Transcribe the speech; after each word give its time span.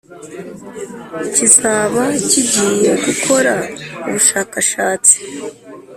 Kizaba 1.33 2.03
kigiye 2.29 2.91
gukora 3.05 3.53
ubushakashatsi 4.07 5.15